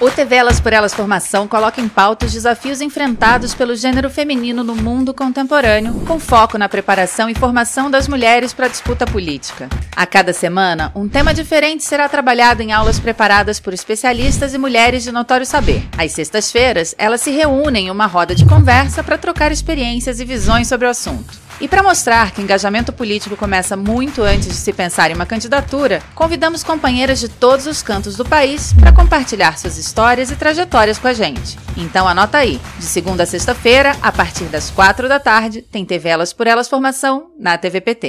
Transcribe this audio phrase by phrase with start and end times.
[0.00, 4.64] O TV Elas por Elas Formação coloca em pauta os desafios enfrentados pelo gênero feminino
[4.64, 9.68] no mundo contemporâneo, com foco na preparação e formação das mulheres para a disputa política.
[9.94, 15.04] A cada semana, um tema diferente será trabalhado em aulas preparadas por especialistas e mulheres
[15.04, 15.88] de notório saber.
[15.96, 20.66] Às sextas-feiras, elas se reúnem em uma roda de conversa para trocar experiências e visões
[20.66, 21.43] sobre o assunto.
[21.60, 26.02] E para mostrar que engajamento político começa muito antes de se pensar em uma candidatura,
[26.14, 31.08] convidamos companheiras de todos os cantos do país para compartilhar suas histórias e trajetórias com
[31.08, 31.58] a gente.
[31.76, 36.08] Então anota aí, de segunda a sexta-feira, a partir das quatro da tarde, tem TV
[36.08, 38.08] Elas por Elas Formação na TVPT.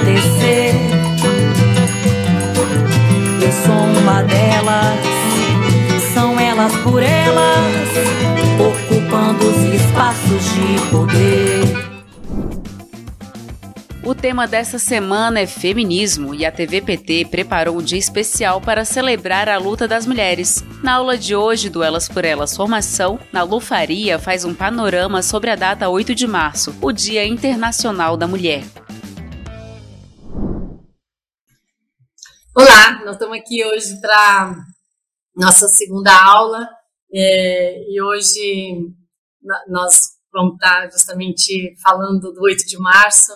[6.91, 7.89] por elas,
[8.59, 11.91] ocupando os espaços de poder.
[14.03, 19.47] O tema dessa semana é feminismo e a TVPT preparou um dia especial para celebrar
[19.47, 20.65] a luta das mulheres.
[20.83, 25.49] Na aula de hoje do Elas por Elas Formação, na Lufaria faz um panorama sobre
[25.49, 28.65] a data 8 de março, o Dia Internacional da Mulher.
[32.53, 34.57] Olá, nós estamos aqui hoje para
[35.33, 36.80] nossa segunda aula
[37.13, 38.93] é, e hoje
[39.67, 43.31] nós vamos estar justamente falando do 8 de março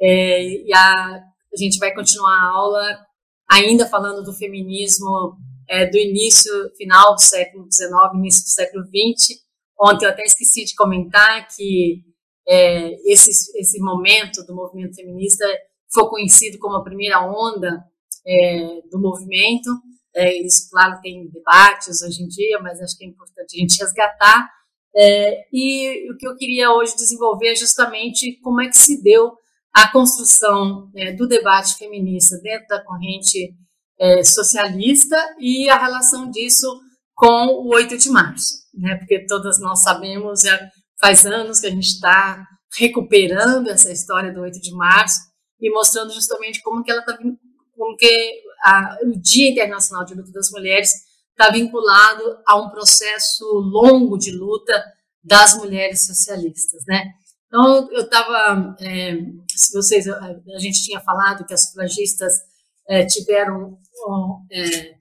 [0.00, 2.98] é, e a, a, gente vai continuar a aula
[3.50, 5.36] ainda falando do feminismo
[5.68, 9.40] é, do início, final do século XIX, início do século XX.
[9.80, 12.02] Ontem eu até esqueci de comentar que
[12.46, 15.46] é, esse, esse momento do movimento feminista
[15.92, 17.82] foi conhecido como a primeira onda
[18.26, 19.70] é, do movimento.
[20.14, 23.78] É, isso, claro, tem debates hoje em dia, mas acho que é importante a gente
[23.80, 24.48] resgatar.
[24.96, 29.32] É, e o que eu queria hoje desenvolver é justamente como é que se deu
[29.74, 33.52] a construção é, do debate feminista dentro da corrente
[33.98, 36.66] é, socialista e a relação disso
[37.14, 38.96] com o 8 de março, né?
[38.96, 40.58] porque todas nós sabemos, já
[41.00, 42.44] faz anos que a gente está
[42.76, 45.20] recuperando essa história do 8 de março
[45.60, 47.16] e mostrando justamente como que ela está
[47.76, 50.90] como que a, o Dia Internacional de Luta das Mulheres
[51.30, 54.84] está vinculado a um processo longo de luta
[55.22, 57.12] das mulheres socialistas, né?
[57.46, 59.14] Então, eu estava, é,
[59.48, 62.32] se vocês, a, a, gente tinha falado que as sufragistas
[62.88, 63.78] é, tiveram,
[64.50, 64.94] é,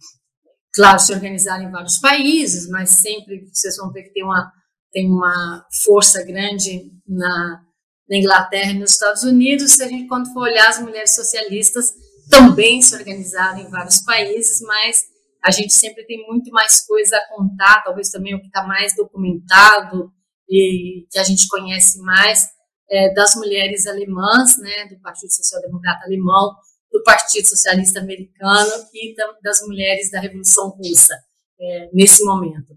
[0.74, 4.52] claro, se organizaram em vários países, mas sempre vocês vão ver que tem uma,
[4.92, 7.64] tem uma força grande na,
[8.08, 9.72] na Inglaterra e nos Estados Unidos.
[9.72, 11.92] Se a gente, quando for olhar as mulheres socialistas,
[12.30, 15.06] também se organizaram em vários países, mas
[15.44, 18.96] a gente sempre tem muito mais coisa a contar, talvez também o que está mais
[18.96, 20.12] documentado
[20.50, 22.48] e que a gente conhece mais
[22.90, 26.56] é, das mulheres alemãs, né, do Partido Social Democrata Alemão,
[26.92, 31.16] do Partido Socialista Americano e das mulheres da Revolução Russa
[31.60, 32.74] é, nesse momento.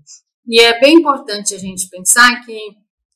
[0.49, 2.59] E é bem importante a gente pensar que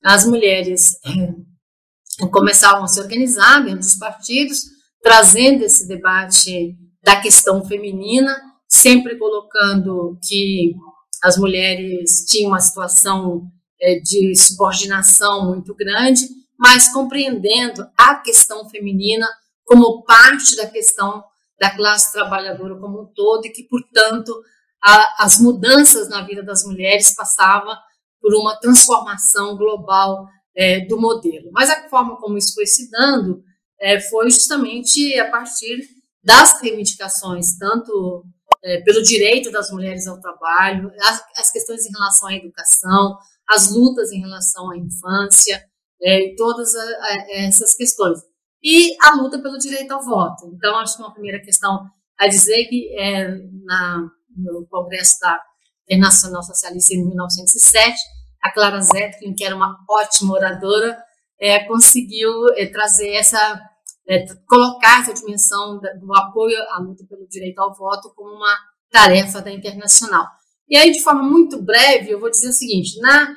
[0.04, 4.64] as mulheres é, começavam a se organizar dentro dos partidos,
[5.02, 8.36] trazendo esse debate da questão feminina,
[8.68, 10.74] sempre colocando que
[11.22, 13.42] as mulheres tinham uma situação
[13.80, 16.22] é, de subordinação muito grande,
[16.58, 19.26] mas compreendendo a questão feminina
[19.64, 21.24] como parte da questão
[21.58, 24.34] da classe trabalhadora como um todo e que, portanto,
[24.82, 27.74] a, as mudanças na vida das mulheres passavam
[28.20, 31.50] por uma transformação global é, do modelo.
[31.52, 33.42] Mas a forma como isso foi se dando
[33.80, 35.88] é, foi justamente a partir
[36.22, 38.24] das reivindicações, tanto
[38.62, 43.16] é, pelo direito das mulheres ao trabalho, as, as, questões em relação à educação,
[43.48, 45.64] as lutas em relação à infância,
[46.02, 48.18] é, todas a, a, essas questões.
[48.62, 50.52] E a luta pelo direito ao voto.
[50.54, 51.86] Então, acho que uma primeira questão
[52.18, 53.28] a dizer que é,
[53.64, 54.06] na,
[54.36, 55.40] no Congresso da
[55.88, 57.96] Internacional Socialista em 1907,
[58.42, 60.98] a Clara Zetkin, que era uma ótima oradora,
[61.40, 63.60] é, conseguiu é, trazer essa,
[64.08, 68.56] é, colocar essa dimensão do apoio à luta pelo direito ao voto como uma
[68.90, 70.26] tarefa da Internacional.
[70.68, 73.34] E aí, de forma muito breve, eu vou dizer o seguinte: na,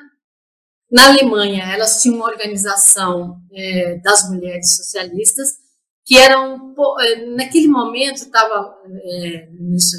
[0.90, 5.64] na Alemanha, elas tinham uma organização é, das mulheres socialistas
[6.04, 9.96] que eram, é, naquele momento, estava, é, isso,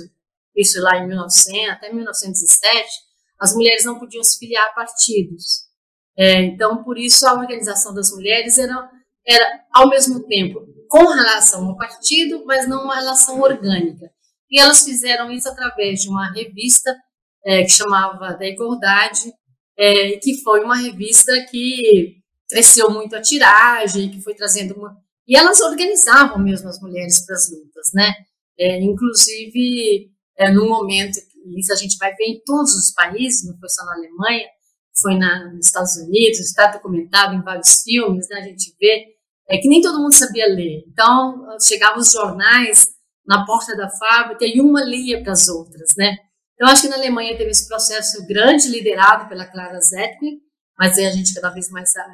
[0.56, 2.88] isso lá em 1900, até 1907,
[3.40, 5.66] as mulheres não podiam se filiar a partidos.
[6.18, 8.90] É, então, por isso, a organização das mulheres era,
[9.28, 14.10] era, ao mesmo tempo, com relação ao partido, mas não uma relação orgânica.
[14.50, 16.96] E elas fizeram isso através de uma revista
[17.46, 19.34] é, que chamava Da Igualdade,
[19.78, 22.18] é, que foi uma revista que
[22.48, 24.96] cresceu muito a tiragem, que foi trazendo uma...
[25.28, 28.14] E elas organizavam mesmo as mulheres para as lutas, né?
[28.58, 31.20] É, inclusive, é, no momento,
[31.58, 34.48] isso a gente vai ver em todos os países, não foi só na Alemanha,
[35.02, 39.15] foi na, nos Estados Unidos, está documentado em vários filmes, né, a gente vê
[39.50, 40.84] é que nem todo mundo sabia ler.
[40.88, 42.88] Então, chegavam os jornais
[43.26, 46.18] na porta da fábrica e uma lia para as outras, né?
[46.54, 50.40] Então, acho que na Alemanha teve esse processo grande, liderado pela Clara Zetkin,
[50.78, 52.06] mas aí a gente cada vez mais da,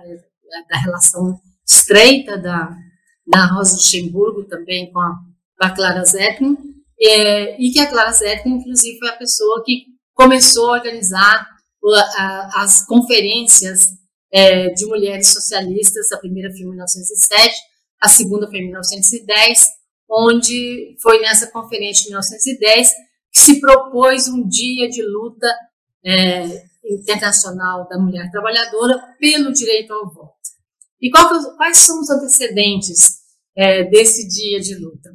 [0.69, 2.75] da relação estreita da,
[3.28, 5.16] da Rosa Luxemburgo também com a,
[5.57, 6.57] com a Clara Zetkin,
[7.00, 11.48] é, e que a Clara Zetkin, inclusive, foi a pessoa que começou a organizar
[12.56, 13.88] as conferências
[14.31, 17.56] é, de mulheres socialistas, a primeira foi em 1907,
[18.01, 19.68] a segunda foi em 1910,
[20.10, 22.92] onde foi nessa conferência de 1910
[23.31, 25.48] que se propôs um dia de luta
[26.06, 30.36] é, internacional da mulher trabalhadora pelo direito ao voto.
[31.01, 33.19] E qual, quais são os antecedentes
[33.56, 35.10] é, desse dia de luta?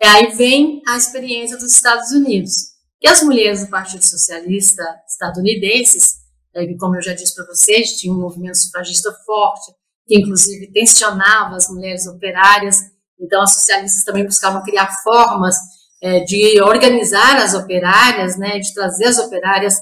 [0.00, 2.72] É, aí vem a experiência dos Estados Unidos
[3.02, 6.21] que as mulheres do Partido Socialista estadunidenses,
[6.78, 9.72] como eu já disse para vocês, tinha um movimento sufragista forte,
[10.06, 12.78] que inclusive tensionava as mulheres operárias,
[13.20, 15.56] então as socialistas também buscavam criar formas
[16.02, 19.74] é, de organizar as operárias, né, de trazer as operárias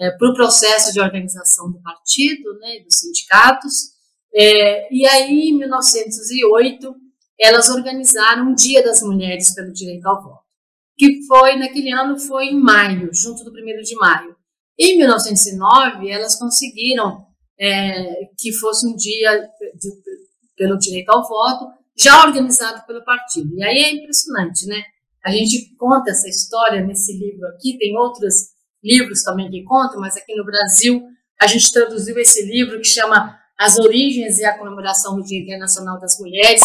[0.00, 3.74] é, para o processo de organização do partido, né, dos sindicatos.
[4.34, 6.94] É, e aí, em 1908,
[7.40, 10.48] elas organizaram um Dia das Mulheres pelo Direito ao Voto
[10.98, 14.36] que foi, naquele ano, foi em maio, junto do primeiro de maio.
[14.78, 17.26] Em 1909, elas conseguiram
[17.58, 19.90] é, que fosse um dia de,
[20.56, 21.66] pelo direito ao voto,
[21.96, 23.52] já organizado pelo partido.
[23.56, 24.82] E aí é impressionante, né?
[25.24, 28.34] A gente conta essa história nesse livro aqui, tem outros
[28.82, 31.02] livros também que contam, mas aqui no Brasil
[31.40, 35.98] a gente traduziu esse livro que chama As Origens e a Comemoração do Dia Internacional
[35.98, 36.62] das Mulheres,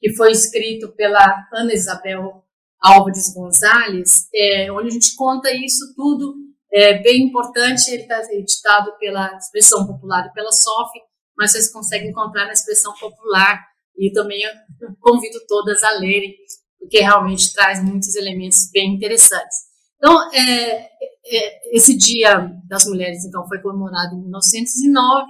[0.00, 2.44] que foi escrito pela Ana Isabel
[2.80, 6.34] Álvares Gonzalez, é, onde a gente conta isso tudo,
[6.72, 10.90] é bem importante, ele está editado pela Expressão Popular e pela SOF,
[11.36, 13.60] mas vocês conseguem encontrar na Expressão Popular,
[13.96, 14.40] e também
[15.00, 16.34] convido todas a lerem,
[16.78, 19.56] porque realmente traz muitos elementos bem interessantes.
[19.96, 20.88] Então, é,
[21.26, 25.26] é, esse Dia das Mulheres, então, foi comemorado em 1909,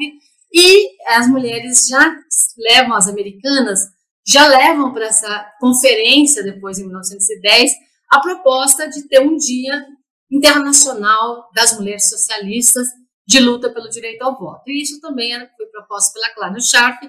[0.54, 2.14] e as mulheres já
[2.56, 3.80] levam as americanas
[4.26, 7.72] já levam para essa conferência, depois em 1910,
[8.10, 9.84] a proposta de ter um dia
[10.32, 12.88] internacional das mulheres socialistas
[13.26, 14.62] de luta pelo direito ao voto.
[14.66, 17.02] E isso também era, foi proposto pela Clara Sharp.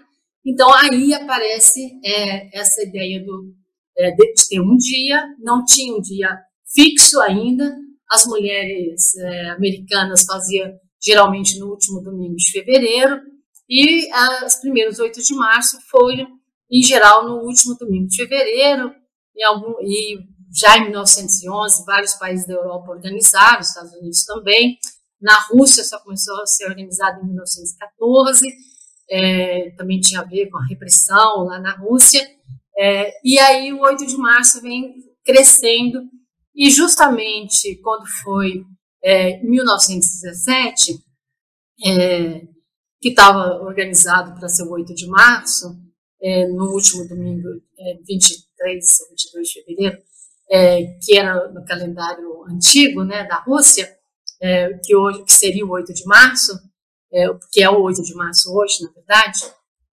[0.46, 3.54] Então, aí aparece é, essa ideia do,
[3.98, 6.38] é, de, ter um dia, não tinha um dia
[6.76, 7.74] fixo ainda,
[8.12, 13.22] as mulheres é, americanas faziam geralmente no último domingo de fevereiro,
[13.70, 14.10] e
[14.46, 16.28] os primeiros 8 de março foram
[16.70, 18.92] em geral no último domingo de fevereiro,
[19.36, 20.18] em algum, e
[20.54, 24.78] já em 1911, vários países da Europa organizaram, os Estados Unidos também.
[25.20, 28.48] Na Rússia só começou a ser organizado em 1914,
[29.10, 32.22] é, também tinha a ver com a repressão lá na Rússia.
[32.78, 34.94] É, e aí o 8 de março vem
[35.26, 36.04] crescendo,
[36.56, 38.64] e justamente quando foi
[39.04, 41.00] é, 1917,
[41.86, 42.42] é,
[43.02, 45.76] que estava organizado para ser o 8 de março,
[46.22, 49.98] é, no último domingo, é, 23 ou 22 de fevereiro,
[50.54, 53.92] é, que era no calendário antigo né, da Rússia,
[54.40, 56.52] é, que, hoje, que seria o 8 de março,
[57.12, 59.40] é, que é o 8 de março hoje, na verdade,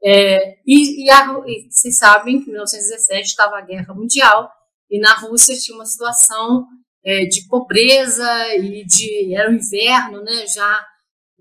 [0.04, 4.50] é, e, e, a, e vocês sabem que em 1917 estava a Guerra Mundial,
[4.90, 6.66] e na Rússia tinha uma situação
[7.02, 10.46] é, de pobreza e de era o inverno, né?
[10.46, 10.86] Já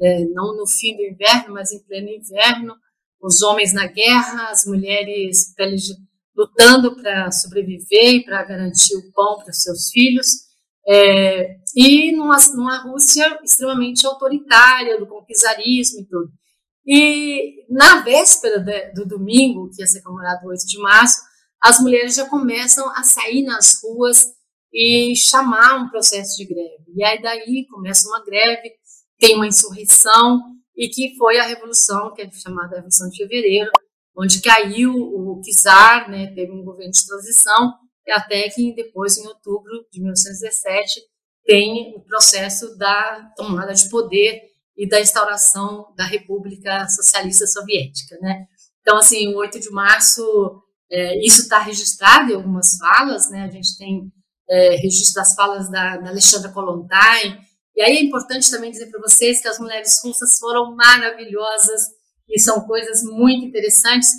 [0.02, 2.76] é, não no fim do inverno, mas em pleno inverno,
[3.22, 5.54] os homens na guerra, as mulheres
[6.40, 10.28] lutando para sobreviver e para garantir o pão para seus filhos,
[10.88, 16.32] é, e numa, numa Rússia extremamente autoritária, do conquistarismo e tudo.
[16.88, 21.18] E na véspera de, do domingo, que ia ser comemorado 8 de março,
[21.62, 24.26] as mulheres já começam a sair nas ruas
[24.74, 26.86] e chamar um processo de greve.
[26.96, 28.72] E aí daí começa uma greve,
[29.20, 30.40] tem uma insurreição,
[30.76, 33.70] e que foi a revolução, que é chamada Revolução de Fevereiro,
[34.20, 37.74] onde caiu o czar, né, teve um governo de transição,
[38.06, 41.00] e até que depois, em outubro de 1917,
[41.46, 44.42] tem o processo da tomada de poder
[44.76, 48.46] e da instauração da República Socialista Soviética, né?
[48.82, 50.22] Então, assim, o 8 de março,
[50.92, 53.44] é, isso está registrado em algumas falas, né?
[53.44, 54.12] A gente tem
[54.50, 57.40] é, registro das falas da, da Alexandra Kolontai,
[57.76, 61.99] e aí é importante também dizer para vocês que as mulheres russas foram maravilhosas
[62.30, 64.10] e são coisas muito interessantes.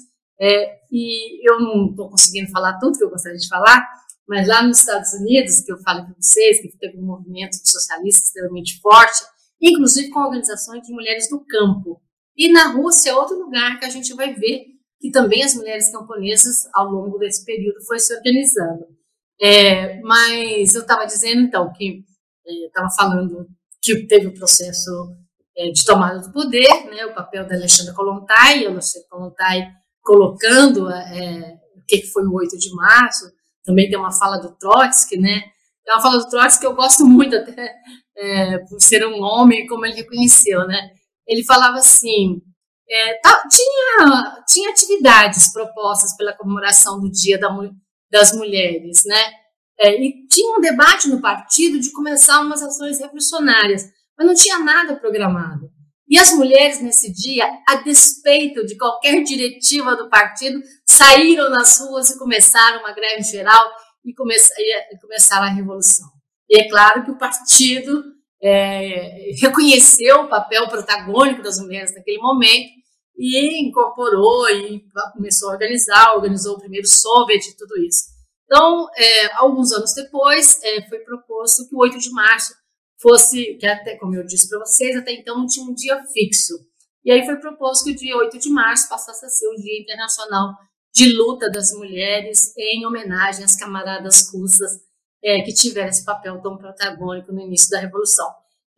[0.41, 3.87] É, e eu não estou conseguindo falar tudo que eu gostaria de falar,
[4.27, 8.23] mas lá nos Estados Unidos, que eu falei para vocês, que teve um movimento socialista
[8.23, 9.23] extremamente forte,
[9.61, 12.01] inclusive com organizações de mulheres do campo.
[12.37, 15.91] E na Rússia é outro lugar que a gente vai ver que também as mulheres
[15.91, 18.87] camponesas, ao longo desse período, foi se organizando.
[19.41, 22.05] É, mas eu estava dizendo, então, que
[22.69, 23.49] estava é, falando
[23.81, 28.67] que teve o processo é, de tomada do poder, né, o papel da Alexandra Kolontai,
[28.67, 29.69] Alexandra Kolontai
[30.03, 33.31] colocando é, o que foi o 8 de março,
[33.65, 35.41] também tem uma fala do Trotsky, né,
[35.85, 37.75] tem uma fala do Trotsky que eu gosto muito até
[38.17, 40.91] é, por ser um homem, como ele reconheceu, né,
[41.27, 42.41] ele falava assim,
[42.89, 47.49] é, tá, tinha, tinha atividades propostas pela comemoração do Dia da,
[48.11, 49.33] das Mulheres, né,
[49.79, 53.85] é, e tinha um debate no partido de começar umas ações revolucionárias,
[54.21, 55.71] mas não tinha nada programado.
[56.07, 62.11] E as mulheres, nesse dia, a despeito de qualquer diretiva do partido, saíram nas ruas
[62.11, 63.71] e começaram uma greve geral
[64.05, 66.07] e, começaram a revolução.
[66.51, 68.05] E é claro que o partido
[68.43, 72.69] é, reconheceu o papel protagônico das mulheres naquele momento
[73.17, 74.85] e incorporou e
[75.15, 78.05] começou a organizar, organizou o primeiro Soviet e tudo isso.
[78.45, 82.53] Então, é, alguns anos depois, é, foi proposto que o 8 de março
[83.01, 86.55] fosse, que até, como eu disse para vocês, até então não tinha um dia fixo.
[87.05, 89.81] E aí foi proposto que o dia 8 de março passasse a ser o Dia
[89.81, 90.55] Internacional
[90.95, 94.73] de Luta das Mulheres, em homenagem às camaradas russas
[95.23, 98.29] é, que tiveram esse papel tão protagônico no início da Revolução.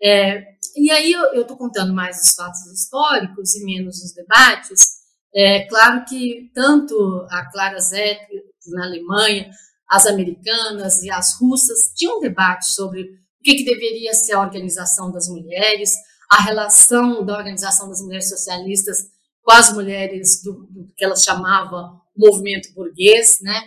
[0.02, 0.45] É,
[0.76, 5.02] e aí eu estou contando mais os fatos históricos e menos os debates.
[5.35, 9.50] É claro que tanto a Clara Zetkin na Alemanha,
[9.88, 13.09] as americanas e as russas tinham um debate sobre
[13.42, 15.90] o que, que deveria ser a organização das mulheres,
[16.30, 18.99] a relação da organização das mulheres socialistas
[19.42, 23.61] com as mulheres do, do que elas chamavam movimento burguês, né?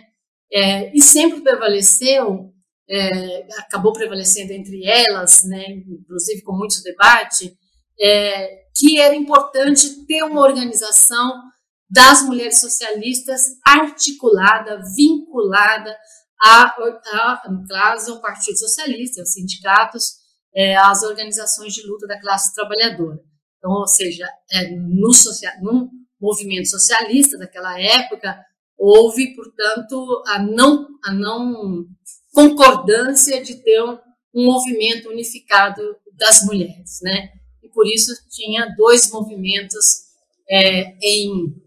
[0.50, 2.54] É, e sempre prevaleceu,
[2.88, 5.64] é, acabou prevalecendo entre elas, né?
[5.68, 7.54] Inclusive com muito debate,
[8.00, 11.42] é, que era importante ter uma organização
[11.90, 15.94] das mulheres socialistas articulada, vinculada
[16.42, 20.16] a, a, caso, ao Partido Socialista, aos sindicatos,
[20.54, 23.18] é, às organizações de luta da classe trabalhadora.
[23.58, 25.90] Então, ou seja, é, no, social, no
[26.20, 28.38] movimento socialista daquela época,
[28.78, 31.86] houve, portanto, a não, a não
[32.32, 33.98] concordância de ter um,
[34.34, 35.82] um movimento unificado
[36.14, 37.30] das mulheres, né?
[37.62, 40.06] E por isso tinha dois movimentos
[40.48, 41.66] é, em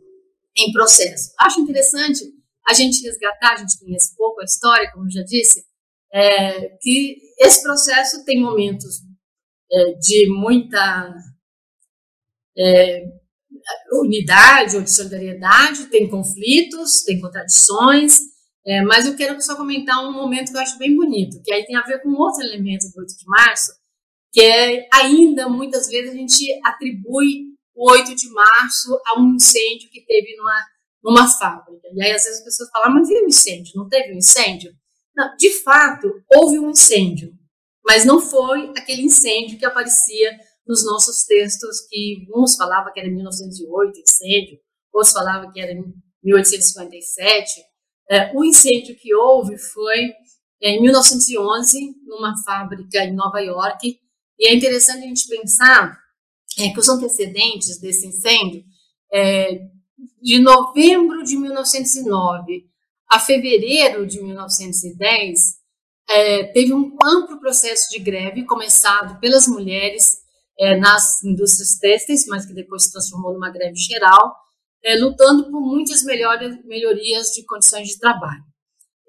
[0.57, 1.31] em processo.
[1.39, 2.23] Acho interessante
[2.69, 5.65] a gente resgatar, a gente conhece pouco a história, como eu já disse,
[6.13, 9.01] é, que esse processo tem momentos
[9.71, 11.15] é, de muita
[12.55, 13.05] é,
[13.93, 18.19] unidade ou de solidariedade, tem conflitos, tem contradições,
[18.67, 21.65] é, mas eu quero só comentar um momento que eu acho bem bonito, que aí
[21.65, 23.71] tem a ver com outro elemento do 8 de março,
[24.31, 27.45] que é ainda muitas vezes a gente atribui
[27.75, 30.63] o 8 de março a um incêndio que teve numa,
[31.03, 31.87] numa fábrica.
[31.93, 33.73] E aí, às vezes, as pessoas falam, mas e o incêndio?
[33.75, 34.71] Não teve um incêndio?
[35.15, 37.33] Não, de fato, houve um incêndio,
[37.85, 40.37] mas não foi aquele incêndio que aparecia
[40.67, 44.59] nos nossos textos, que uns falavam que era em 1908 incêndio,
[44.93, 45.83] outros falavam que era em
[46.23, 47.61] 1857.
[48.09, 50.13] É, o incêndio que houve foi
[50.61, 53.99] é, em 1911, numa fábrica em Nova York,
[54.39, 55.97] e é interessante a gente pensar
[56.57, 58.63] é, que os antecedentes desse incêndio,
[59.11, 59.59] é,
[60.21, 62.69] de novembro de 1909
[63.09, 65.59] a fevereiro de 1910,
[66.09, 70.17] é, teve um amplo processo de greve começado pelas mulheres
[70.59, 74.35] é, nas indústrias têxteis, mas que depois se transformou numa greve geral,
[74.83, 78.43] é, lutando por muitas melhores, melhorias de condições de trabalho.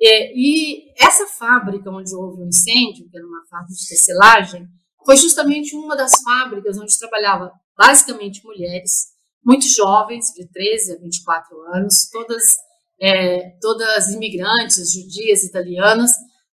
[0.02, 4.66] É, e essa fábrica onde houve o um incêndio, que era uma fábrica de tecelagem,
[5.04, 9.08] foi justamente uma das fábricas onde trabalhava basicamente mulheres,
[9.44, 12.56] muito jovens, de 13 a 24 anos, todas,
[13.00, 16.12] é, todas imigrantes, judias, italianas,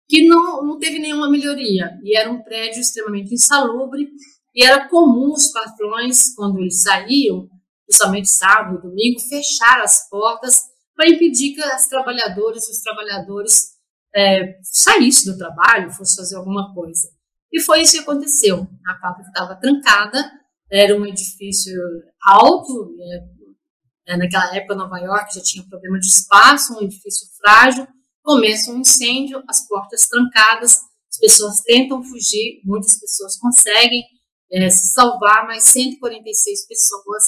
[0.09, 1.99] que não, não teve nenhuma melhoria.
[2.03, 4.09] E era um prédio extremamente insalubre,
[4.55, 7.49] e era comum os patrões, quando eles saíam,
[7.87, 10.63] principalmente sábado, domingo, fechar as portas
[10.95, 13.75] para impedir que as trabalhadoras e os trabalhadores
[14.15, 17.09] é, saíssem do trabalho, fossem fazer alguma coisa.
[17.53, 18.67] E foi isso que aconteceu.
[18.87, 20.31] A fábrica estava trancada,
[20.75, 21.73] era um edifício
[22.21, 27.87] alto, é, é, naquela época Nova York já tinha problema de espaço, um edifício frágil,
[28.23, 30.79] começa um incêndio, as portas trancadas,
[31.11, 34.03] as pessoas tentam fugir, muitas pessoas conseguem
[34.51, 37.23] é, se salvar, mas 146 pessoas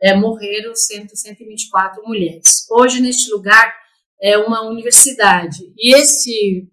[0.00, 2.66] é, morreram, 100, 124 mulheres.
[2.70, 3.74] Hoje, neste lugar,
[4.20, 5.72] é uma universidade.
[5.76, 6.68] E esse,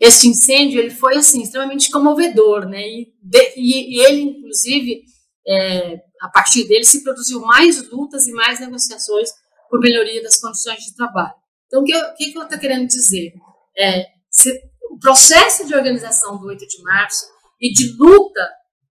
[0.00, 2.82] esse incêndio ele foi assim, extremamente comovedor, né?
[2.82, 5.04] E, de, e, e ele, inclusive,
[5.46, 9.30] é, a partir dele, se produziu mais lutas e mais negociações
[9.68, 11.34] por melhoria das condições de trabalho.
[11.66, 13.32] Então, o que, eu, que, eu estou querendo dizer?
[13.78, 14.50] É, se,
[14.90, 17.26] o processo de organização do 8 de março
[17.60, 18.48] e de luta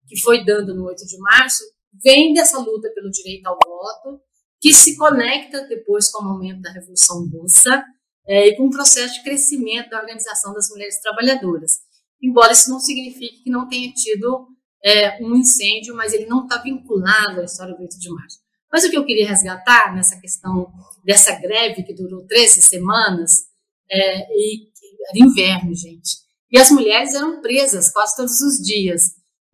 [0.06, 1.62] que foi dando no 8 de março
[2.02, 4.20] vem dessa luta pelo direito ao voto,
[4.60, 7.84] que se conecta depois com o momento da Revolução Russa
[8.26, 11.72] é, e com o processo de crescimento da organização das mulheres trabalhadoras.
[12.22, 14.48] Embora isso não signifique que não tenha tido
[14.84, 18.38] é, um incêndio, mas ele não está vinculado à história do 8 de março.
[18.72, 20.72] Mas o que eu queria resgatar nessa questão
[21.04, 23.44] dessa greve que durou 13 semanas,
[23.90, 24.70] é, e
[25.08, 26.18] era inverno, gente,
[26.50, 29.02] e as mulheres eram presas quase todos os dias.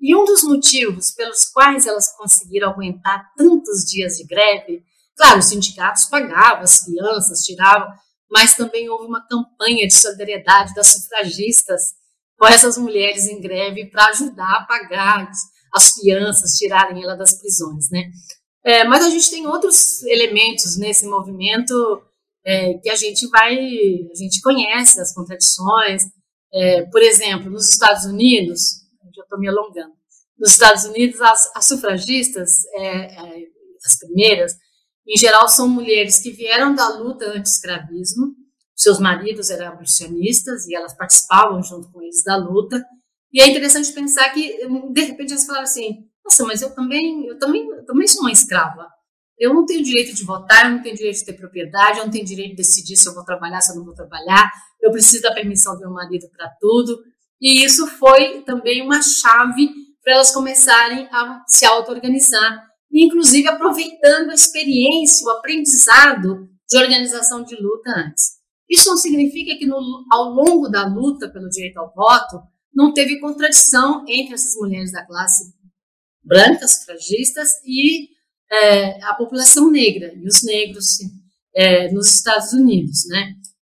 [0.00, 4.82] E um dos motivos pelos quais elas conseguiram aguentar tantos dias de greve,
[5.16, 7.88] claro, os sindicatos pagavam as crianças, tiravam,
[8.30, 11.94] mas também houve uma campanha de solidariedade das sufragistas
[12.38, 15.30] com essas mulheres em greve para ajudar a pagar
[15.74, 18.10] as crianças, tirarem ela das prisões, né?
[18.64, 22.02] É, mas a gente tem outros elementos nesse movimento
[22.44, 26.02] é, que a gente vai, a gente conhece as contradições.
[26.52, 29.94] É, por exemplo, nos Estados Unidos, já estou me alongando.
[30.38, 33.46] Nos Estados Unidos, as, as sufragistas, é, é,
[33.84, 34.52] as primeiras,
[35.06, 38.34] em geral, são mulheres que vieram da luta anti-escravismo,
[38.76, 42.84] seus maridos eram abolicionistas e elas participavam junto com eles da luta.
[43.32, 44.58] E é interessante pensar que,
[44.92, 48.32] de repente, elas falaram assim: nossa, mas eu também, eu também, eu também sou uma
[48.32, 48.86] escrava.
[49.38, 52.10] Eu não tenho direito de votar, eu não tenho direito de ter propriedade, eu não
[52.10, 54.50] tenho direito de decidir se eu vou trabalhar, se eu não vou trabalhar.
[54.80, 56.98] Eu preciso da permissão do meu marido para tudo.
[57.40, 59.68] E isso foi também uma chave
[60.02, 62.62] para elas começarem a se auto-organizar,
[62.92, 68.35] inclusive aproveitando a experiência, o aprendizado de organização de luta antes.
[68.68, 69.78] Isso não significa que no,
[70.10, 72.40] ao longo da luta pelo direito ao voto
[72.74, 75.54] não teve contradição entre essas mulheres da classe
[76.22, 78.08] branca, sufragistas, e
[78.50, 80.98] é, a população negra, e os negros
[81.54, 83.34] é, nos Estados Unidos, né?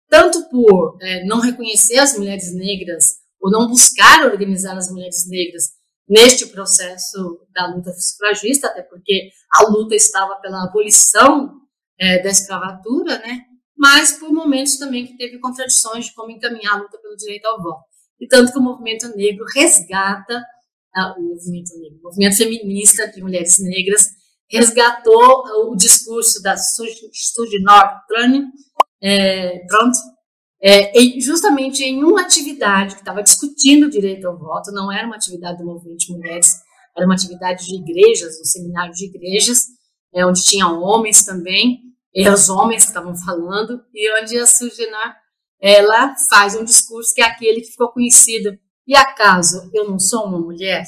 [0.08, 5.64] Tanto por é, não reconhecer as mulheres negras ou não buscar organizar as mulheres negras
[6.08, 11.60] neste processo da luta sufragista, até porque a luta estava pela abolição
[12.00, 13.44] é, da escravatura, né?
[13.78, 17.62] Mas por momentos também que teve contradições de como encaminhar a luta pelo direito ao
[17.62, 17.84] voto.
[18.20, 20.42] E tanto que o movimento negro resgata,
[20.94, 24.08] ah, o movimento negro, o movimento feminista de mulheres negras,
[24.50, 28.50] resgatou o discurso da Suji Norton,
[29.00, 29.96] é, pronto,
[30.60, 35.14] é, justamente em uma atividade que estava discutindo o direito ao voto, não era uma
[35.16, 36.52] atividade do movimento de mulheres,
[36.96, 39.66] era uma atividade de igrejas, um seminário de igrejas,
[40.12, 41.78] é, onde tinha homens também,
[42.20, 45.16] e os homens estavam falando, e onde a Sujenar,
[45.60, 50.24] ela faz um discurso que é aquele que ficou conhecido, e acaso eu não sou
[50.24, 50.84] uma mulher?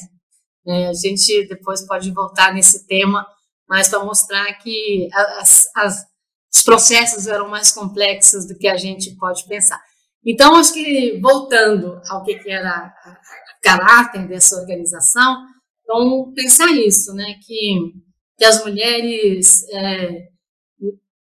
[0.67, 3.27] É, a gente depois pode voltar nesse tema,
[3.69, 6.11] mas para mostrar que as, as
[6.53, 9.81] os processos eram mais complexos do que a gente pode pensar.
[10.27, 15.47] Então, acho que voltando ao que, que era o caráter dessa organização,
[15.83, 17.93] então pensar isso, né, que,
[18.37, 20.30] que as mulheres é,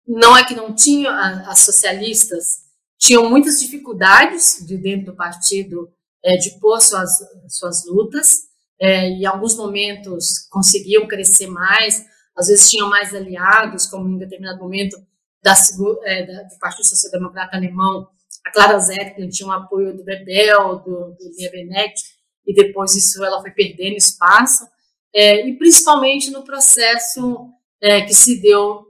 [0.08, 2.66] não é que não tinham as socialistas
[3.00, 5.90] tinham muitas dificuldades de dentro do partido
[6.24, 7.10] é, de pôr suas
[7.48, 8.48] suas lutas
[8.80, 12.06] é, em alguns momentos conseguiam crescer mais
[12.38, 14.96] às vezes tinham mais aliados, como em determinado momento
[15.42, 15.56] da,
[16.04, 18.08] é, da, do Partido Social Democrata Alemão,
[18.46, 21.32] a Clara Zetkin tinha um apoio do Bebel, do, do
[22.46, 24.68] e depois isso ela foi perdendo espaço,
[25.14, 27.50] é, e principalmente no processo
[27.82, 28.86] é, que se deu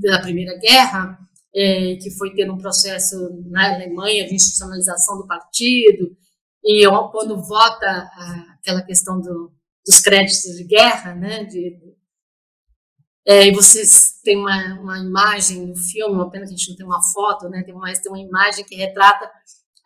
[0.00, 1.18] da Primeira Guerra,
[1.54, 3.16] é, que foi ter um processo
[3.50, 6.16] na Alemanha de institucionalização do partido,
[6.64, 9.52] e quando vota a, aquela questão do,
[9.84, 11.76] dos créditos de guerra, né, de,
[13.26, 16.76] é, e vocês têm uma, uma imagem no filme, uma pena que a gente não
[16.76, 19.30] tem uma foto, né, tem, mais, tem uma imagem que retrata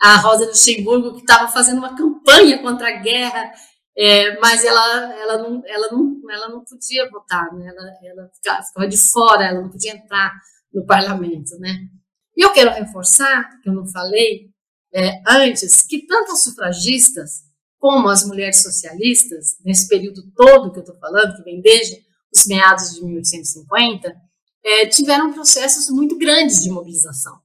[0.01, 3.51] a Rosa Luxemburgo, que estava fazendo uma campanha contra a guerra,
[3.99, 7.67] é, mas ela, ela, não, ela, não, ela não podia votar, né?
[7.67, 10.35] ela, ela ficava de fora, ela não podia entrar
[10.73, 11.59] no parlamento.
[11.59, 11.89] Né?
[12.37, 14.51] E eu quero reforçar, que eu não falei
[14.93, 17.47] é, antes, que tanto as sufragistas
[17.79, 22.05] como as mulheres socialistas, nesse período todo que eu estou falando, que vem desde
[22.35, 24.15] os meados de 1850,
[24.63, 27.39] é, tiveram processos muito grandes de mobilização.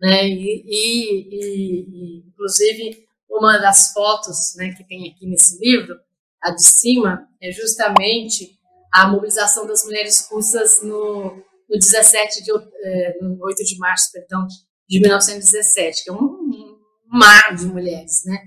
[0.00, 0.28] Né?
[0.28, 3.07] E, e, e, inclusive,
[3.38, 5.96] uma das fotos né, que tem aqui nesse livro,
[6.42, 8.58] a de cima, é justamente
[8.92, 11.36] a mobilização das mulheres russas no,
[11.68, 14.46] no 17 de, é, no 8 de março, perdão,
[14.88, 18.38] de 1917, que é um, um mar de mulheres, né?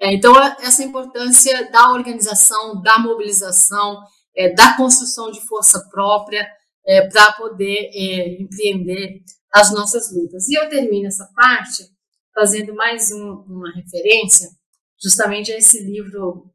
[0.00, 4.00] É, então, essa importância da organização, da mobilização,
[4.34, 6.48] é, da construção de força própria
[6.86, 10.48] é, para poder é, empreender as nossas lutas.
[10.48, 11.84] E eu termino essa parte
[12.40, 14.48] fazendo mais um, uma referência
[14.98, 16.50] justamente a esse livro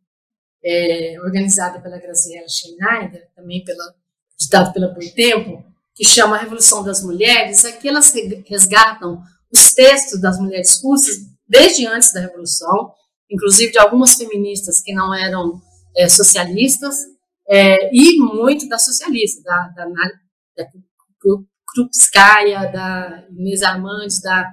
[0.64, 3.94] é, organizado pela Graziella Schneider, também pela,
[4.36, 8.12] ditado pela Boitempo, que chama A Revolução das Mulheres, aqui elas
[8.48, 9.22] resgatam
[9.54, 11.18] os textos das mulheres russas
[11.48, 12.92] desde antes da Revolução,
[13.30, 15.62] inclusive de algumas feministas que não eram
[15.96, 16.96] é, socialistas,
[17.48, 19.86] é, e muito da socialista, da, da,
[20.58, 20.68] da
[21.76, 24.52] Krupskaya, da Inês Armandes, da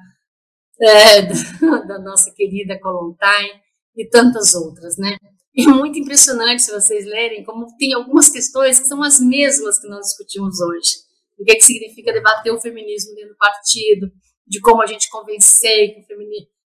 [0.82, 1.22] é,
[1.86, 3.60] da, nossa querida Colontine
[3.96, 5.16] e tantas outras, né?
[5.54, 9.86] E muito impressionante se vocês lerem como tem algumas questões que são as mesmas que
[9.86, 10.96] nós discutimos hoje.
[11.38, 14.10] O que, é que significa debater o feminismo dentro do partido,
[14.46, 16.18] de como a gente convencer que, o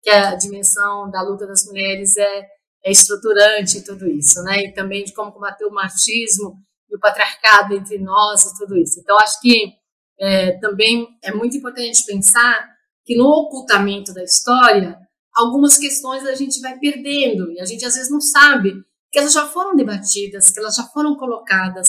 [0.02, 2.48] que a dimensão da luta das mulheres é,
[2.86, 4.66] é estruturante e tudo isso, né?
[4.66, 6.56] E também de como combater o machismo
[6.90, 9.00] e o patriarcado entre nós e tudo isso.
[9.00, 9.74] Então, acho que
[10.20, 12.77] é, também é muito importante pensar
[13.08, 15.00] que no ocultamento da história,
[15.34, 18.74] algumas questões a gente vai perdendo e a gente às vezes não sabe
[19.10, 21.88] que elas já foram debatidas, que elas já foram colocadas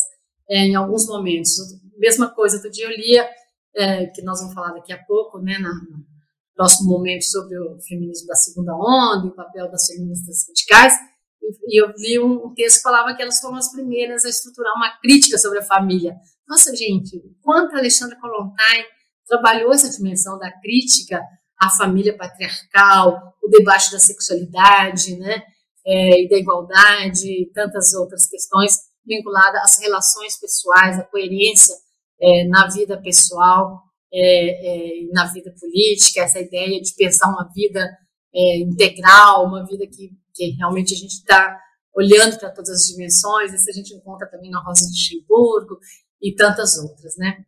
[0.48, 1.50] é, em alguns momentos.
[1.98, 3.28] Mesma coisa, outro dia eu lia,
[3.74, 6.06] é, que nós vamos falar daqui a pouco, né, no
[6.54, 10.94] próximo momento, sobre o feminismo da segunda onda o papel das feministas radicais,
[11.66, 14.96] e eu li um texto que falava que elas foram as primeiras a estruturar uma
[15.00, 16.14] crítica sobre a família.
[16.46, 18.86] Nossa, gente, quanto a Alexandra Kollontai
[19.28, 21.22] trabalhou essa dimensão da crítica
[21.60, 25.42] à família patriarcal, o debate da sexualidade, né,
[25.86, 31.74] é, e da igualdade, e tantas outras questões vinculadas às relações pessoais, à coerência
[32.20, 37.88] é, na vida pessoal, é, é na vida política, essa ideia de pensar uma vida
[38.34, 41.58] é, integral, uma vida que, que realmente a gente está
[41.94, 45.78] olhando para todas as dimensões, isso a gente encontra também na Rosa de Luxemburgo
[46.22, 47.44] e tantas outras, né?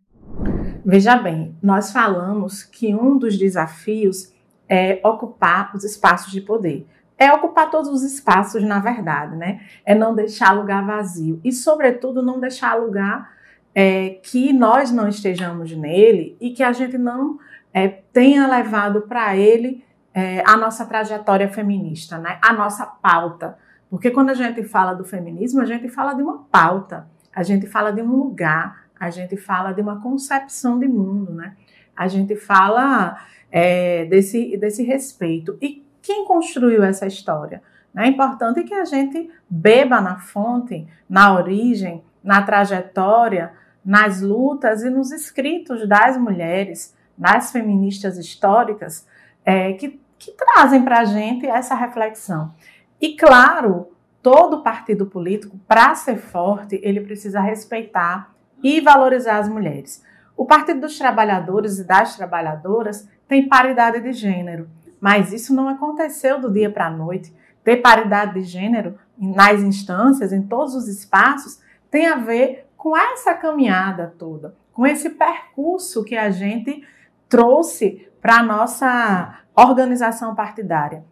[0.84, 4.32] Veja bem, nós falamos que um dos desafios
[4.68, 6.86] é ocupar os espaços de poder.
[7.18, 9.60] É ocupar todos os espaços, na verdade, né?
[9.84, 11.40] É não deixar lugar vazio.
[11.44, 13.30] E, sobretudo, não deixar lugar
[13.74, 17.38] é, que nós não estejamos nele e que a gente não
[17.74, 22.38] é, tenha levado para ele é, a nossa trajetória feminista, né?
[22.42, 23.58] A nossa pauta.
[23.90, 27.66] Porque quando a gente fala do feminismo, a gente fala de uma pauta, a gente
[27.66, 31.56] fala de um lugar, a gente fala de uma concepção de mundo, né?
[31.96, 33.18] A gente fala
[33.50, 35.56] é, desse, desse respeito.
[35.60, 37.62] E quem construiu essa história?
[37.96, 43.52] É importante que a gente beba na fonte, na origem, na trajetória,
[43.84, 49.08] nas lutas e nos escritos das mulheres, das feministas históricas,
[49.44, 52.54] é, que, que trazem para a gente essa reflexão.
[53.00, 53.88] E claro,
[54.22, 58.30] todo partido político, para ser forte, ele precisa respeitar
[58.62, 60.03] e valorizar as mulheres.
[60.37, 64.68] O Partido dos Trabalhadores e das Trabalhadoras tem paridade de gênero,
[65.01, 67.35] mas isso não aconteceu do dia para a noite.
[67.62, 73.35] Ter paridade de gênero nas instâncias, em todos os espaços, tem a ver com essa
[73.35, 76.83] caminhada toda, com esse percurso que a gente
[77.29, 81.05] trouxe para a nossa organização partidária.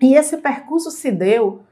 [0.00, 1.62] E esse percurso se deu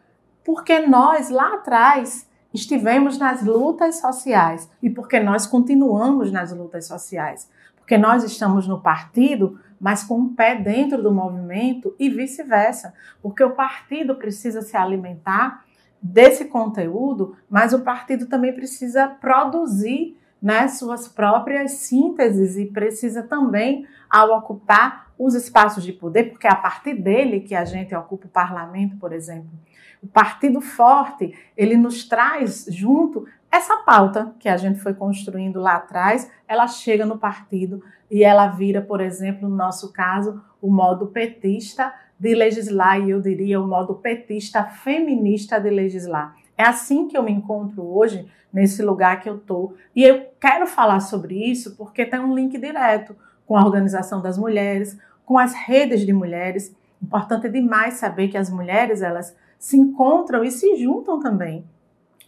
[0.45, 7.49] porque nós, lá atrás, estivemos nas lutas sociais e porque nós continuamos nas lutas sociais.
[7.77, 13.43] Porque nós estamos no partido, mas com um pé dentro do movimento e vice-versa, porque
[13.43, 15.65] o partido precisa se alimentar
[16.03, 23.87] desse conteúdo, mas o partido também precisa produzir né, suas próprias sínteses e precisa também,
[24.09, 28.27] ao ocupar os espaços de poder, porque é a partir dele que a gente ocupa
[28.27, 29.51] o parlamento, por exemplo.
[30.03, 35.77] O partido forte, ele nos traz junto essa pauta que a gente foi construindo lá
[35.77, 41.09] atrás, ela chega no partido e ela vira, por exemplo, no nosso caso, o modo
[41.09, 46.37] petista de legislar, e eu diria o modo petista feminista de legislar.
[46.57, 49.75] É assim que eu me encontro hoje, nesse lugar que eu estou.
[49.95, 54.37] E eu quero falar sobre isso porque tem um link direto com a organização das
[54.37, 56.75] mulheres, com as redes de mulheres.
[57.03, 61.64] Importante demais saber que as mulheres elas se encontram e se juntam também.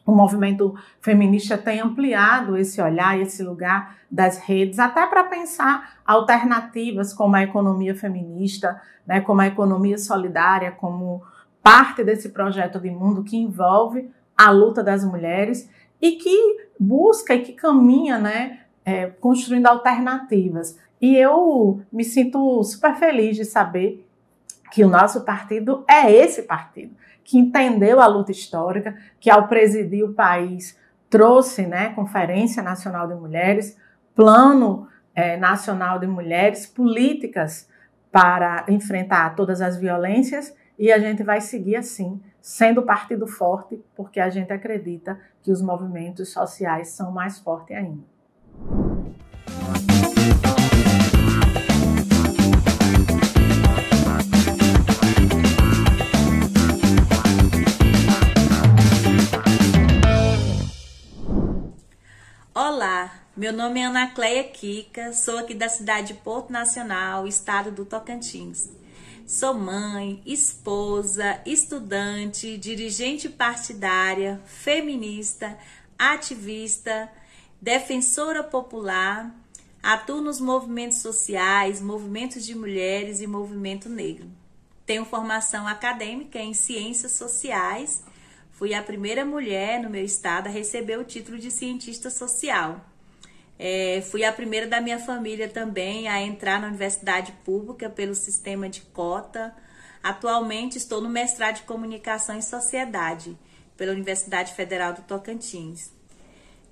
[0.05, 7.15] O movimento feminista tem ampliado esse olhar, esse lugar das redes, até para pensar alternativas
[7.15, 11.23] como a economia feminista, né, como a economia solidária, como
[11.63, 17.41] parte desse projeto de mundo que envolve a luta das mulheres e que busca e
[17.41, 20.79] que caminha, né, é, construindo alternativas.
[21.01, 24.05] E eu me sinto super feliz de saber
[24.73, 30.05] que o nosso partido é esse partido, que entendeu a luta histórica, que ao presidir
[30.05, 33.77] o país trouxe né, Conferência Nacional de Mulheres,
[34.15, 37.69] Plano é, Nacional de Mulheres, políticas
[38.11, 44.21] para enfrentar todas as violências e a gente vai seguir assim, sendo partido forte, porque
[44.21, 48.12] a gente acredita que os movimentos sociais são mais fortes ainda.
[62.75, 67.71] Olá, meu nome é Ana Cleia Kika, sou aqui da cidade de Porto Nacional, estado
[67.71, 68.71] do Tocantins.
[69.27, 75.59] Sou mãe, esposa, estudante, dirigente partidária, feminista,
[75.99, 77.13] ativista,
[77.61, 79.31] defensora popular,
[79.83, 84.31] atuo nos movimentos sociais, movimentos de mulheres e movimento negro.
[84.87, 88.03] Tenho formação acadêmica em ciências sociais
[88.63, 92.81] Fui a primeira mulher no meu estado a receber o título de cientista social.
[93.59, 98.69] É, fui a primeira da minha família também a entrar na universidade pública pelo sistema
[98.69, 99.53] de cota.
[100.01, 103.37] Atualmente estou no mestrado de comunicação e sociedade
[103.77, 105.91] pela Universidade Federal do Tocantins.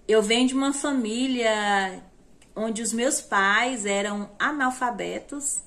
[0.06, 2.04] Eu venho de uma família
[2.54, 5.64] onde os meus pais eram analfabetos.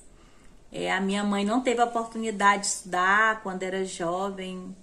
[0.72, 4.74] É, a minha mãe não teve a oportunidade de estudar quando era jovem,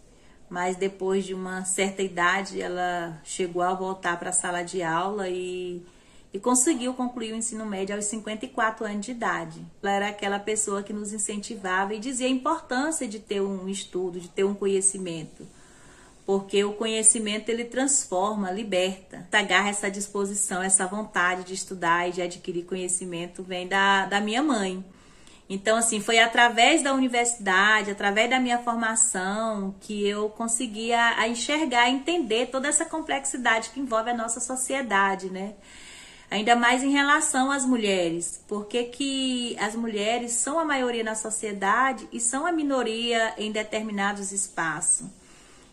[0.51, 5.29] mas depois de uma certa idade ela chegou a voltar para a sala de aula
[5.29, 5.81] e,
[6.33, 9.65] e conseguiu concluir o ensino médio aos 54 anos de idade.
[9.81, 14.19] Ela era aquela pessoa que nos incentivava e dizia a importância de ter um estudo,
[14.19, 15.47] de ter um conhecimento.
[16.25, 19.25] Porque o conhecimento ele transforma, liberta.
[19.31, 24.19] Essa garra, essa disposição, essa vontade de estudar e de adquirir conhecimento vem da, da
[24.19, 24.83] minha mãe.
[25.53, 31.89] Então, assim, foi através da universidade, através da minha formação, que eu conseguia a enxergar,
[31.89, 35.55] entender toda essa complexidade que envolve a nossa sociedade, né?
[36.29, 42.07] Ainda mais em relação às mulheres, porque que as mulheres são a maioria na sociedade
[42.13, 45.05] e são a minoria em determinados espaços.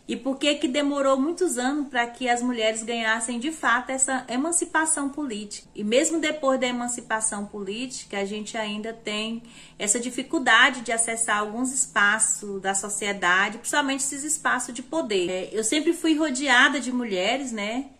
[0.09, 4.25] E por que que demorou muitos anos para que as mulheres ganhassem de fato essa
[4.27, 5.67] emancipação política?
[5.75, 9.43] E mesmo depois da emancipação política, a gente ainda tem
[9.77, 15.29] essa dificuldade de acessar alguns espaços da sociedade, principalmente esses espaços de poder.
[15.29, 17.91] É, eu sempre fui rodeada de mulheres, né?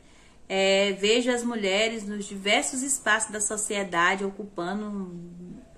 [0.50, 5.15] É, vejo as mulheres nos diversos espaços da sociedade ocupando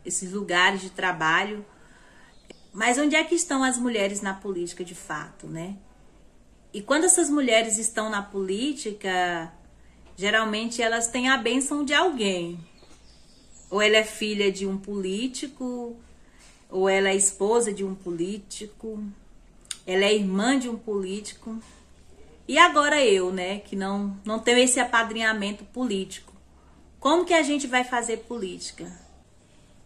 [0.06, 1.66] esses lugares de trabalho.
[2.72, 5.76] Mas onde é que estão as mulheres na política de fato, né?
[6.74, 9.52] E quando essas mulheres estão na política,
[10.16, 12.60] geralmente elas têm a bênção de alguém.
[13.70, 15.98] Ou ela é filha de um político,
[16.70, 19.04] ou ela é esposa de um político,
[19.86, 21.62] ela é irmã de um político.
[22.48, 26.34] E agora eu, né, que não, não tenho esse apadrinhamento político.
[27.00, 28.92] Como que a gente vai fazer política?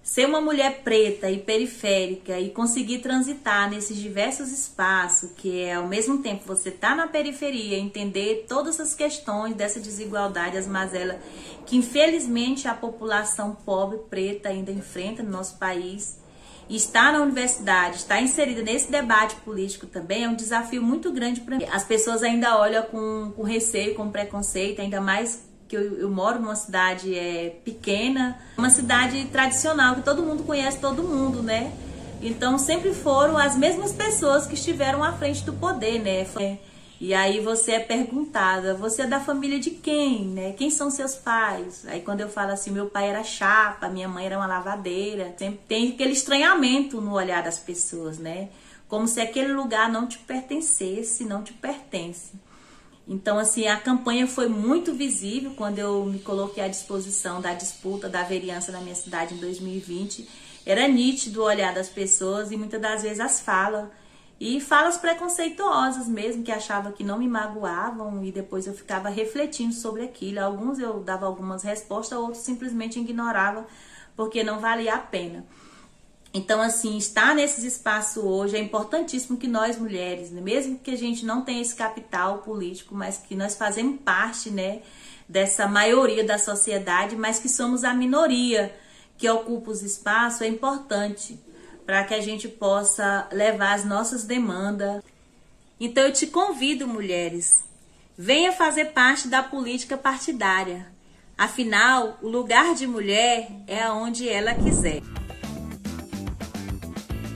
[0.05, 5.87] Ser uma mulher preta e periférica e conseguir transitar nesses diversos espaços, que é ao
[5.87, 11.17] mesmo tempo você tá na periferia, entender todas as questões dessa desigualdade, as mazelas
[11.65, 16.19] que infelizmente a população pobre preta ainda enfrenta no nosso país,
[16.69, 21.41] e estar na universidade, estar inserida nesse debate político também é um desafio muito grande
[21.41, 21.65] para mim.
[21.71, 26.39] As pessoas ainda olham com, com receio, com preconceito, ainda mais que eu, eu, moro
[26.39, 31.73] numa cidade é, pequena, uma cidade tradicional, que todo mundo conhece todo mundo, né?
[32.21, 36.25] Então sempre foram as mesmas pessoas que estiveram à frente do poder, né?
[36.99, 40.53] E aí você é perguntada, você é da família de quem, né?
[40.53, 41.85] Quem são seus pais?
[41.87, 45.59] Aí quando eu falo assim, meu pai era chapa, minha mãe era uma lavadeira, sempre
[45.67, 48.49] tem aquele estranhamento no olhar das pessoas, né?
[48.87, 52.33] Como se aquele lugar não te pertencesse, não te pertence.
[53.07, 58.09] Então, assim, a campanha foi muito visível quando eu me coloquei à disposição da disputa
[58.09, 60.27] da vereança na minha cidade em 2020.
[60.65, 63.87] Era nítido o olhar das pessoas e muitas das vezes as falas.
[64.39, 69.73] E falas preconceituosas mesmo, que achava que não me magoavam e depois eu ficava refletindo
[69.73, 70.41] sobre aquilo.
[70.41, 73.65] Alguns eu dava algumas respostas, outros simplesmente ignorava
[74.15, 75.45] porque não valia a pena.
[76.37, 80.97] Então, assim, estar nesses espaços hoje é importantíssimo que nós mulheres, né, mesmo que a
[80.97, 84.81] gente não tenha esse capital político, mas que nós fazemos parte, né,
[85.29, 88.75] dessa maioria da sociedade, mas que somos a minoria
[89.17, 91.39] que ocupa os espaços, é importante
[91.85, 95.01] para que a gente possa levar as nossas demandas.
[95.79, 97.63] Então, eu te convido, mulheres,
[98.17, 100.85] venha fazer parte da política partidária.
[101.37, 105.01] Afinal, o lugar de mulher é aonde ela quiser.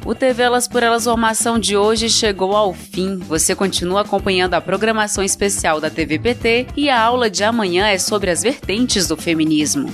[0.09, 3.17] O TV Elas por Elas Formação de hoje chegou ao fim.
[3.19, 8.31] Você continua acompanhando a programação especial da TVPT e a aula de amanhã é sobre
[8.31, 9.87] as vertentes do feminismo.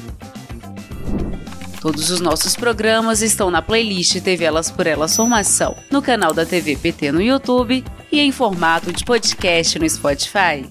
[1.81, 6.45] Todos os nossos programas estão na playlist TV Elas por Elas Formação, no canal da
[6.45, 10.65] TVPT no YouTube e em formato de podcast no Spotify.